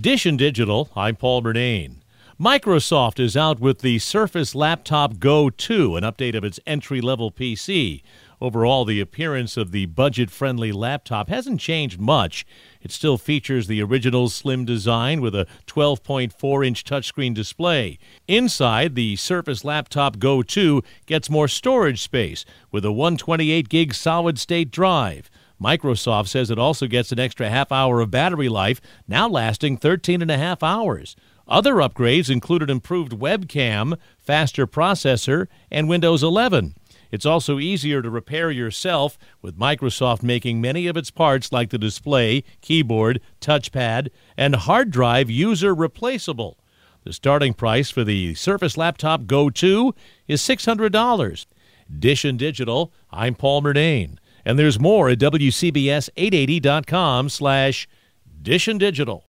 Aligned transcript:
Dish 0.00 0.26
and 0.26 0.38
Digital, 0.38 0.90
I'm 0.94 1.16
Paul 1.16 1.40
Murnane. 1.42 1.96
Microsoft 2.38 3.18
is 3.18 3.34
out 3.34 3.60
with 3.60 3.78
the 3.78 3.98
Surface 3.98 4.54
Laptop 4.54 5.18
Go 5.18 5.48
2, 5.48 5.96
an 5.96 6.04
update 6.04 6.36
of 6.36 6.44
its 6.44 6.60
entry 6.66 7.00
level 7.00 7.32
PC. 7.32 8.02
Overall, 8.38 8.84
the 8.84 9.00
appearance 9.00 9.56
of 9.56 9.72
the 9.72 9.86
budget 9.86 10.30
friendly 10.30 10.70
laptop 10.70 11.30
hasn't 11.30 11.62
changed 11.62 11.98
much. 11.98 12.44
It 12.82 12.92
still 12.92 13.16
features 13.16 13.68
the 13.68 13.82
original 13.82 14.28
slim 14.28 14.66
design 14.66 15.22
with 15.22 15.34
a 15.34 15.46
12.4 15.66 16.66
inch 16.66 16.84
touchscreen 16.84 17.32
display. 17.32 17.98
Inside, 18.28 18.96
the 18.96 19.16
Surface 19.16 19.64
Laptop 19.64 20.18
Go 20.18 20.42
2 20.42 20.82
gets 21.06 21.30
more 21.30 21.48
storage 21.48 22.02
space 22.02 22.44
with 22.70 22.84
a 22.84 22.92
128 22.92 23.70
gig 23.70 23.94
solid 23.94 24.38
state 24.38 24.70
drive. 24.70 25.30
Microsoft 25.60 26.28
says 26.28 26.50
it 26.50 26.58
also 26.58 26.86
gets 26.86 27.12
an 27.12 27.18
extra 27.18 27.48
half 27.48 27.72
hour 27.72 28.00
of 28.00 28.10
battery 28.10 28.48
life, 28.48 28.80
now 29.08 29.28
lasting 29.28 29.78
13 29.78 30.22
and 30.22 30.30
a 30.30 30.38
half 30.38 30.62
hours. 30.62 31.16
Other 31.48 31.74
upgrades 31.74 32.28
included 32.28 32.68
improved 32.68 33.12
webcam, 33.12 33.98
faster 34.18 34.66
processor, 34.66 35.46
and 35.70 35.88
Windows 35.88 36.22
11. 36.22 36.74
It's 37.10 37.24
also 37.24 37.58
easier 37.58 38.02
to 38.02 38.10
repair 38.10 38.50
yourself, 38.50 39.16
with 39.40 39.58
Microsoft 39.58 40.22
making 40.22 40.60
many 40.60 40.88
of 40.88 40.96
its 40.96 41.10
parts, 41.10 41.52
like 41.52 41.70
the 41.70 41.78
display, 41.78 42.42
keyboard, 42.60 43.20
touchpad, 43.40 44.08
and 44.36 44.56
hard 44.56 44.90
drive, 44.90 45.30
user 45.30 45.74
replaceable. 45.74 46.58
The 47.04 47.12
starting 47.12 47.54
price 47.54 47.90
for 47.90 48.02
the 48.02 48.34
Surface 48.34 48.76
Laptop 48.76 49.26
Go 49.26 49.48
2 49.48 49.94
is 50.26 50.42
$600. 50.42 51.46
Dish 51.98 52.24
and 52.24 52.36
Digital, 52.36 52.92
I'm 53.12 53.36
Paul 53.36 53.62
Murnane. 53.62 54.18
And 54.46 54.58
there's 54.58 54.78
more 54.78 55.08
at 55.08 55.18
WCBS880.com 55.18 57.30
slash 57.30 57.88
Dish 58.40 58.68
and 58.68 58.78
Digital. 58.78 59.24